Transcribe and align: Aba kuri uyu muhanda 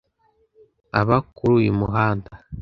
Aba 0.99 1.17
kuri 1.35 1.51
uyu 1.61 1.73
muhanda 1.79 2.29